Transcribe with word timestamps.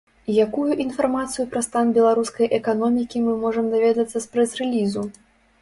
І 0.33 0.35
якую 0.43 0.77
інфармацыю 0.85 1.45
пра 1.51 1.61
стан 1.67 1.91
беларускай 1.99 2.51
эканомікі 2.61 3.21
мы 3.27 3.37
можам 3.47 3.71
даведацца 3.75 4.15
з 4.19 4.27
прэс-рэлізу? 4.33 5.07